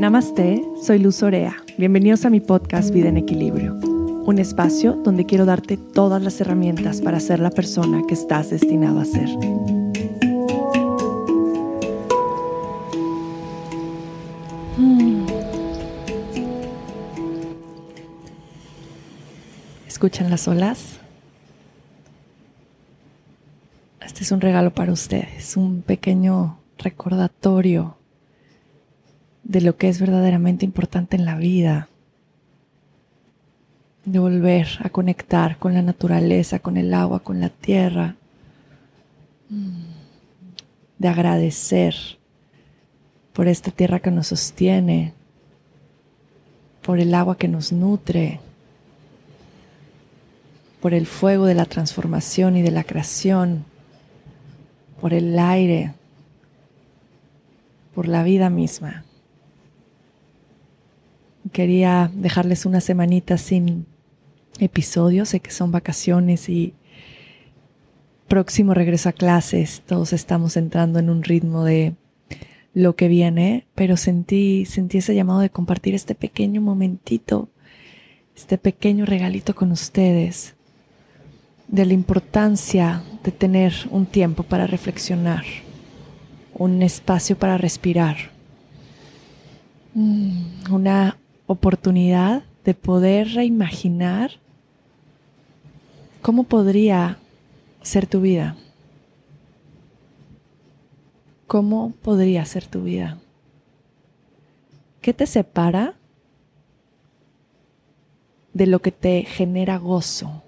[0.00, 1.62] Namaste, soy Luz Orea.
[1.76, 7.02] Bienvenidos a mi podcast Vida en Equilibrio, un espacio donde quiero darte todas las herramientas
[7.02, 9.28] para ser la persona que estás destinado a ser.
[14.78, 15.26] Hmm.
[19.86, 20.98] ¿Escuchan las olas?
[24.00, 27.99] Este es un regalo para ustedes, un pequeño recordatorio
[29.42, 31.88] de lo que es verdaderamente importante en la vida,
[34.04, 38.16] de volver a conectar con la naturaleza, con el agua, con la tierra,
[40.98, 41.94] de agradecer
[43.32, 45.14] por esta tierra que nos sostiene,
[46.82, 48.40] por el agua que nos nutre,
[50.80, 53.64] por el fuego de la transformación y de la creación,
[55.00, 55.92] por el aire,
[57.94, 59.04] por la vida misma.
[61.52, 63.86] Quería dejarles una semanita sin
[64.58, 66.74] episodios, sé que son vacaciones y
[68.28, 71.94] próximo regreso a clases, todos estamos entrando en un ritmo de
[72.74, 77.48] lo que viene, pero sentí, sentí ese llamado de compartir este pequeño momentito,
[78.36, 80.54] este pequeño regalito con ustedes,
[81.66, 85.44] de la importancia de tener un tiempo para reflexionar,
[86.54, 88.16] un espacio para respirar,
[89.94, 91.19] mm, una
[91.50, 94.38] oportunidad de poder reimaginar
[96.22, 97.18] cómo podría
[97.82, 98.54] ser tu vida.
[101.48, 103.18] ¿Cómo podría ser tu vida?
[105.00, 105.94] ¿Qué te separa
[108.54, 110.44] de lo que te genera gozo?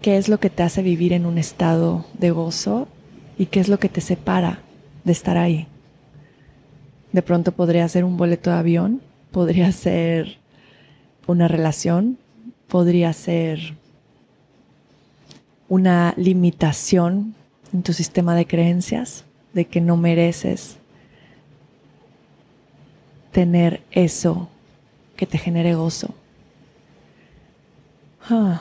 [0.00, 2.88] ¿Qué es lo que te hace vivir en un estado de gozo?
[3.36, 4.62] ¿Y qué es lo que te separa
[5.04, 5.68] de estar ahí?
[7.12, 9.00] De pronto podría ser un boleto de avión,
[9.30, 10.38] podría ser
[11.26, 12.18] una relación,
[12.68, 13.74] podría ser
[15.68, 17.34] una limitación
[17.72, 20.76] en tu sistema de creencias de que no mereces
[23.30, 24.48] tener eso
[25.16, 26.14] que te genere gozo.
[28.28, 28.60] Ah.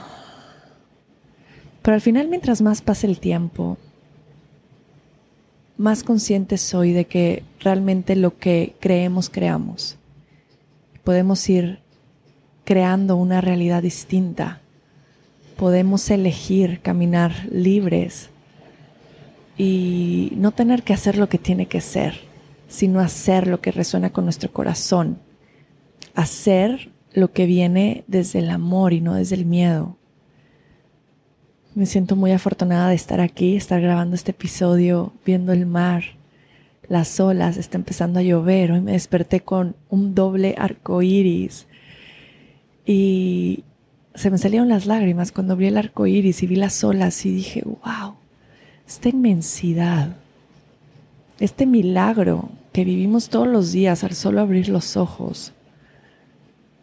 [1.82, 3.78] Pero al final, mientras más pase el tiempo,
[5.82, 9.98] más consciente soy de que realmente lo que creemos, creamos.
[11.04, 11.80] Podemos ir
[12.64, 14.62] creando una realidad distinta.
[15.58, 18.30] Podemos elegir caminar libres
[19.58, 22.14] y no tener que hacer lo que tiene que ser,
[22.68, 25.18] sino hacer lo que resuena con nuestro corazón.
[26.14, 29.98] Hacer lo que viene desde el amor y no desde el miedo.
[31.74, 36.04] Me siento muy afortunada de estar aquí, estar grabando este episodio, viendo el mar,
[36.90, 38.74] las olas, está empezando a llover.
[38.74, 41.68] Hoy me desperté con un doble arco iris
[42.86, 43.64] y
[44.16, 47.34] se me salieron las lágrimas cuando vi el arco iris y vi las olas y
[47.34, 48.16] dije, wow,
[48.86, 50.18] esta inmensidad,
[51.40, 55.54] este milagro que vivimos todos los días al solo abrir los ojos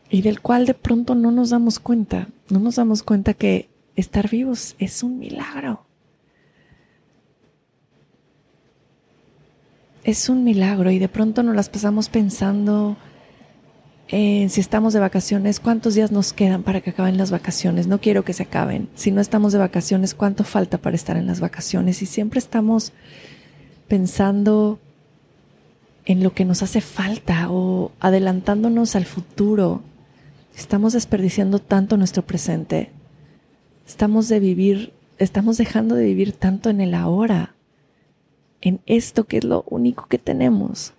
[0.09, 3.69] y del cual de pronto no nos damos cuenta, no nos damos cuenta que
[4.01, 5.85] estar vivos es un milagro.
[10.05, 12.97] Es un milagro y de pronto nos las pasamos pensando
[14.07, 17.89] en si estamos de vacaciones, cuántos días nos quedan para que acaben las vacaciones.
[17.89, 18.89] No quiero que se acaben.
[18.95, 22.01] Si no estamos de vacaciones, cuánto falta para estar en las vacaciones.
[22.01, 22.93] Y siempre estamos
[23.87, 24.79] pensando
[26.07, 29.83] en lo que nos hace falta o adelantándonos al futuro.
[30.57, 32.93] Estamos desperdiciando tanto nuestro presente
[33.89, 37.55] Estamos de vivir, estamos dejando de vivir tanto en el ahora,
[38.61, 40.93] en esto que es lo único que tenemos.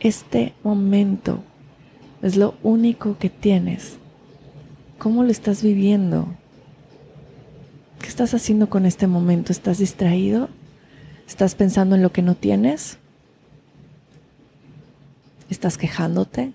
[0.00, 1.44] Este momento
[2.22, 3.98] es lo único que tienes.
[4.98, 6.28] ¿Cómo lo estás viviendo?
[8.00, 9.52] ¿Qué estás haciendo con este momento?
[9.52, 10.48] ¿Estás distraído?
[11.28, 12.96] ¿Estás pensando en lo que no tienes?
[15.50, 16.54] ¿Estás quejándote?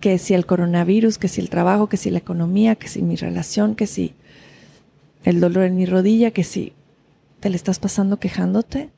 [0.00, 3.16] Que si el coronavirus, que si el trabajo, que si la economía, que si mi
[3.16, 4.14] relación, que si
[5.24, 6.72] el dolor en mi rodilla, que si
[7.40, 8.90] te le estás pasando quejándote.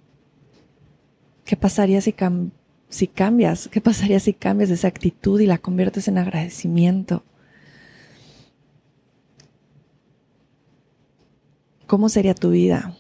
[1.44, 2.14] ¿Qué pasaría si,
[2.88, 3.68] si cambias?
[3.68, 7.24] ¿Qué pasaría si cambias esa actitud y la conviertes en agradecimiento?
[11.88, 12.96] ¿Cómo sería tu vida?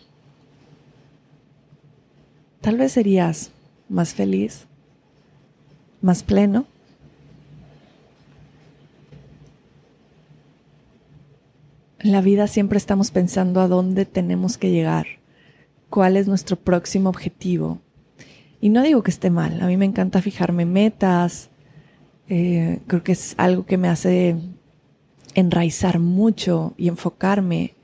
[2.60, 3.52] Tal vez serías
[3.88, 4.66] más feliz,
[6.00, 6.66] más pleno,
[12.02, 15.06] En la vida siempre estamos pensando a dónde tenemos que llegar,
[15.88, 17.78] cuál es nuestro próximo objetivo.
[18.60, 21.50] Y no digo que esté mal, a mí me encanta fijarme metas,
[22.28, 24.34] eh, creo que es algo que me hace
[25.34, 27.74] enraizar mucho y enfocarme,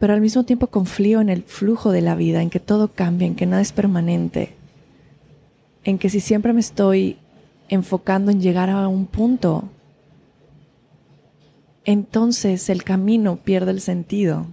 [0.00, 3.28] pero al mismo tiempo confío en el flujo de la vida, en que todo cambia,
[3.28, 4.54] en que nada es permanente,
[5.84, 7.18] en que si siempre me estoy
[7.68, 9.68] enfocando en llegar a un punto,
[11.84, 14.46] entonces el camino pierde el sentido.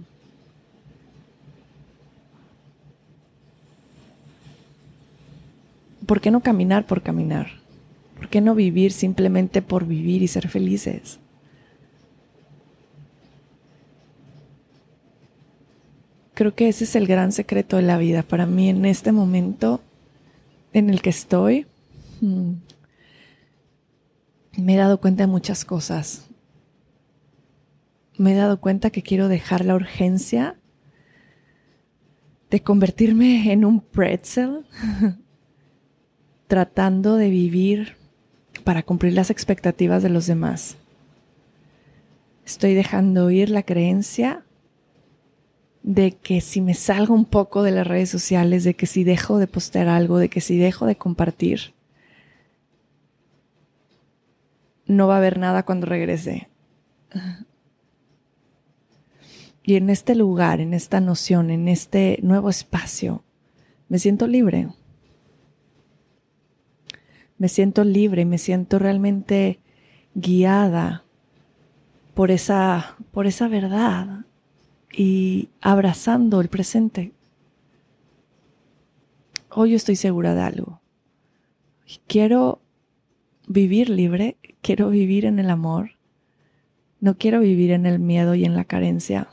[6.06, 7.48] ¿Por qué no caminar por caminar?
[8.16, 11.20] ¿Por qué no vivir simplemente por vivir y ser felices?
[16.34, 19.80] Creo que ese es el gran secreto de la vida para mí en este momento
[20.72, 21.66] en el que estoy.
[22.20, 22.54] Hmm,
[24.56, 26.29] me he dado cuenta de muchas cosas
[28.20, 30.56] me he dado cuenta que quiero dejar la urgencia
[32.50, 34.66] de convertirme en un pretzel,
[36.46, 37.96] tratando de vivir
[38.62, 40.76] para cumplir las expectativas de los demás.
[42.44, 44.44] Estoy dejando ir la creencia
[45.82, 49.38] de que si me salgo un poco de las redes sociales, de que si dejo
[49.38, 51.72] de postear algo, de que si dejo de compartir,
[54.84, 56.50] no va a haber nada cuando regrese.
[59.70, 63.22] Y en este lugar, en esta noción, en este nuevo espacio,
[63.88, 64.66] me siento libre.
[67.38, 69.60] Me siento libre, me siento realmente
[70.16, 71.04] guiada
[72.14, 74.24] por esa, por esa verdad
[74.92, 77.12] y abrazando el presente.
[79.50, 80.80] Hoy estoy segura de algo.
[82.08, 82.60] Quiero
[83.46, 85.92] vivir libre, quiero vivir en el amor,
[86.98, 89.28] no quiero vivir en el miedo y en la carencia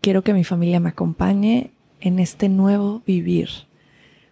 [0.00, 3.48] quiero que mi familia me acompañe en este nuevo vivir.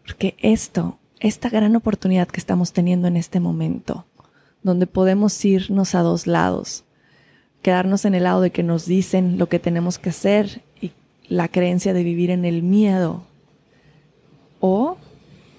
[0.04, 4.04] Porque esto, esta gran oportunidad que estamos teniendo en este momento,
[4.62, 6.84] donde podemos irnos a dos lados,
[7.62, 10.92] quedarnos en el lado de que nos dicen lo que tenemos que hacer y
[11.28, 13.24] la creencia de vivir en el miedo,
[14.60, 14.98] o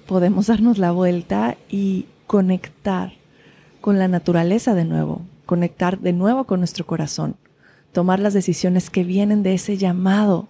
[0.06, 3.14] podemos darnos la vuelta y conectar
[3.82, 7.36] con la naturaleza de nuevo, conectar de nuevo con nuestro corazón
[7.96, 10.50] tomar las decisiones que vienen de ese llamado.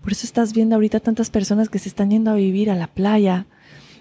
[0.00, 2.86] Por eso estás viendo ahorita tantas personas que se están yendo a vivir a la
[2.86, 3.46] playa,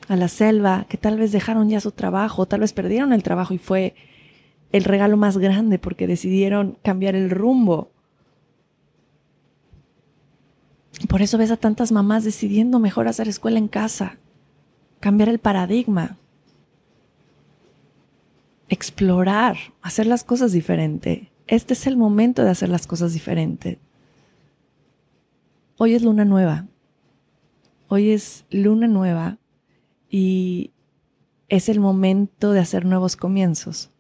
[0.08, 3.56] a la selva, que tal vez dejaron ya su trabajo, tal vez perdieron el trabajo
[3.56, 3.96] y fue
[4.72, 7.90] el regalo más grande porque decidieron cambiar el rumbo.
[11.10, 14.20] Por eso ves a tantas mamás decidiendo mejor hacer escuela en casa,
[15.00, 16.18] cambiar el paradigma,
[18.70, 23.78] explorar, hacer las cosas diferente este es el momento de hacer las cosas diferentes.
[25.78, 26.68] Hoy es luna nueva.
[27.88, 29.38] Hoy es luna nueva
[30.10, 30.72] y
[31.50, 33.92] es el momento de hacer nuevos comienzos.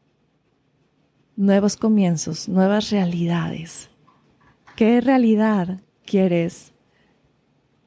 [1.35, 3.89] Nuevos comienzos, nuevas realidades.
[4.75, 6.73] ¿Qué realidad quieres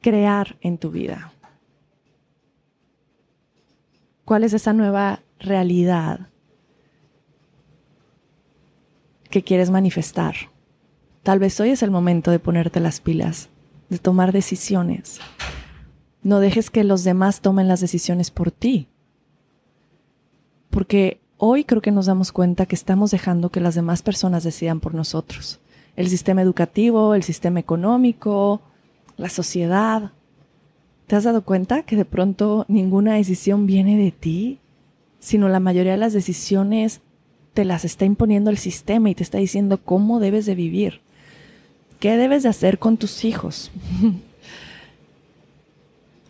[0.01, 1.33] crear en tu vida?
[4.25, 6.29] ¿Cuál es esa nueva realidad
[9.29, 10.35] que quieres manifestar.
[11.23, 13.49] Tal vez hoy es el momento de ponerte las pilas,
[13.89, 15.19] de tomar decisiones.
[16.23, 18.89] No dejes que los demás tomen las decisiones por ti.
[20.71, 24.81] Porque hoy creo que nos damos cuenta que estamos dejando que las demás personas decidan
[24.81, 25.61] por nosotros.
[25.97, 28.61] El sistema educativo, el sistema económico,
[29.17, 30.13] la sociedad.
[31.07, 34.61] ¿Te has dado cuenta que de pronto ninguna decisión viene de ti,
[35.19, 37.01] sino la mayoría de las decisiones
[37.57, 41.01] te las está imponiendo el sistema y te está diciendo cómo debes de vivir,
[42.01, 43.71] qué debes de hacer con tus hijos.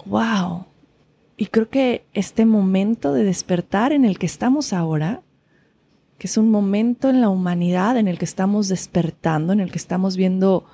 [0.06, 0.66] wow.
[1.36, 5.22] Y creo que este momento de despertar en el que estamos ahora,
[6.16, 9.78] que es un momento en la humanidad en el que estamos despertando, en el que
[9.78, 10.64] estamos viendo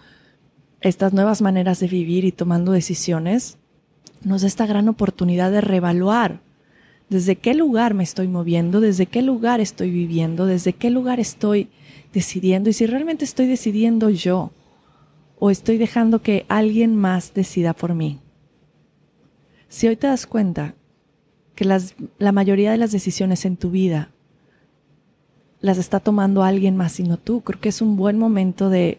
[0.82, 3.56] estas nuevas maneras de vivir y tomando decisiones,
[4.23, 6.40] nos da esta gran oportunidad de reevaluar
[7.12, 11.69] desde qué lugar me estoy moviendo, desde qué lugar estoy viviendo, desde qué lugar estoy
[12.12, 14.50] decidiendo y si realmente estoy decidiendo yo
[15.38, 18.21] o estoy dejando que alguien más decida por mí.
[19.69, 20.75] Si hoy te das cuenta
[21.54, 24.11] que la mayoría de las decisiones en tu vida
[25.61, 28.99] las está tomando alguien más y no tú, creo que es un buen momento de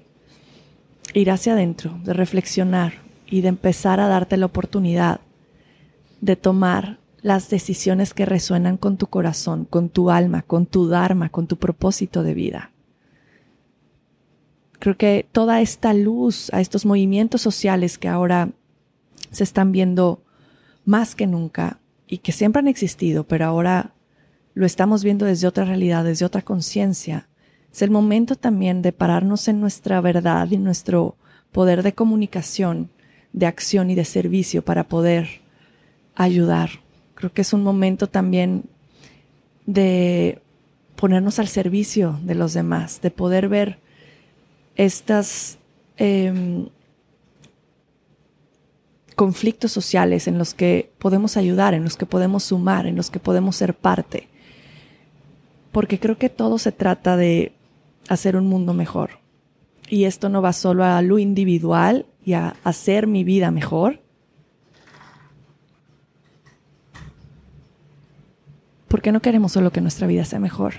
[1.13, 2.93] ir hacia adentro, de reflexionar
[3.27, 5.20] y de empezar a darte la oportunidad
[6.22, 11.29] de tomar las decisiones que resuenan con tu corazón, con tu alma, con tu dharma,
[11.29, 12.71] con tu propósito de vida.
[14.77, 18.49] Creo que toda esta luz a estos movimientos sociales que ahora
[19.31, 20.21] se están viendo
[20.83, 23.93] más que nunca y que siempre han existido, pero ahora
[24.53, 27.29] lo estamos viendo desde otra realidad, desde otra conciencia.
[27.71, 31.15] Es el momento también de pararnos en nuestra verdad y nuestro
[31.53, 32.89] poder de comunicación,
[33.31, 35.41] de acción y de servicio para poder
[36.15, 36.82] ayudar.
[37.23, 38.65] Creo que es un momento también
[39.65, 40.41] de
[40.97, 43.79] ponernos al servicio de los demás, de poder ver
[44.75, 45.57] estas
[45.95, 46.67] em,
[49.15, 53.21] conflictos sociales en los que podemos ayudar, en los que podemos sumar, en los que
[53.21, 54.27] podemos ser parte.
[55.71, 57.53] Porque creo que todo se trata de
[58.09, 59.11] hacer un mundo mejor.
[59.87, 64.02] Y esto no va solo a lo individual y a hacer mi vida mejor.
[68.93, 70.75] Porque no queremos solo que nuestra vida sea mejor.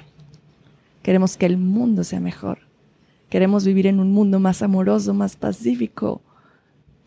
[1.02, 2.58] Queremos que el mundo sea mejor.
[3.28, 6.22] Queremos vivir en un mundo más amoroso, más pacífico,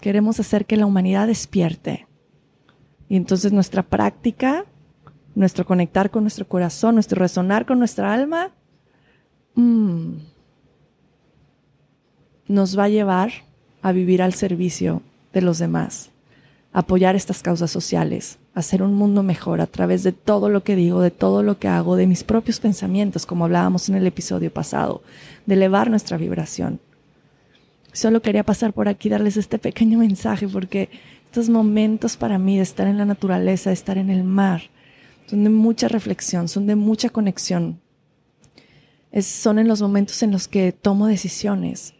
[0.01, 2.07] Queremos hacer que la humanidad despierte.
[3.07, 4.65] Y entonces nuestra práctica,
[5.33, 8.51] nuestro conectar con nuestro corazón, nuestro resonar con nuestra alma,
[9.55, 10.09] mm,
[12.49, 13.31] nos va a llevar
[13.81, 16.11] a vivir al servicio de los demás,
[16.77, 21.01] apoyar estas causas sociales, hacer un mundo mejor a través de todo lo que digo,
[21.01, 25.01] de todo lo que hago, de mis propios pensamientos, como hablábamos en el episodio pasado,
[25.47, 26.79] de elevar nuestra vibración.
[27.93, 30.91] Solo quería pasar por aquí darles este pequeño mensaje porque
[31.25, 34.69] estos momentos para mí de estar en la naturaleza, de estar en el mar,
[35.25, 37.81] son de mucha reflexión, son de mucha conexión.
[39.19, 41.95] son en los momentos en los que tomo decisiones,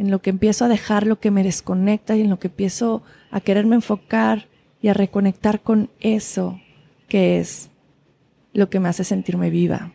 [0.00, 3.02] en lo que empiezo a dejar lo que me desconecta y en lo que empiezo
[3.30, 4.48] a quererme enfocar
[4.80, 6.58] y a reconectar con eso
[7.06, 7.68] que es
[8.54, 9.92] lo que me hace sentirme viva.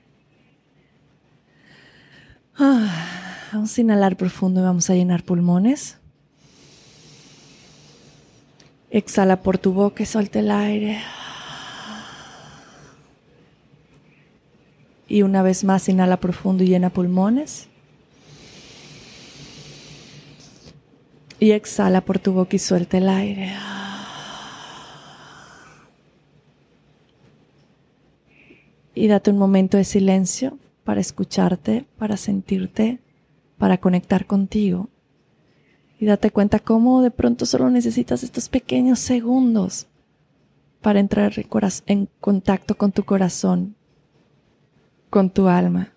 [2.56, 3.16] Ah.
[3.52, 5.98] Vamos a inhalar profundo y vamos a llenar pulmones.
[8.92, 11.02] Exhala por tu boca y el aire.
[15.08, 17.70] Y una vez más inhala profundo y llena pulmones.
[21.46, 23.54] Y exhala por tu boca y suelta el aire.
[28.96, 32.98] Y date un momento de silencio para escucharte, para sentirte
[33.60, 34.90] para conectar contigo.
[36.00, 39.86] Y date cuenta cómo de pronto solo necesitas estos pequeños segundos
[40.82, 41.32] para entrar
[41.86, 43.76] en contacto con tu corazón,
[45.12, 45.94] con tu alma,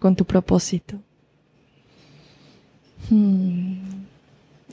[0.00, 0.96] con tu propósito.
[3.08, 3.91] Hmm.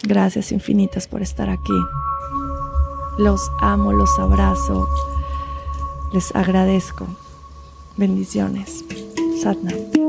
[0.03, 1.73] Gracias infinitas por estar aquí.
[3.17, 4.87] Los amo, los abrazo,
[6.13, 7.07] les agradezco.
[7.97, 8.85] Bendiciones.
[9.41, 10.08] Satnam.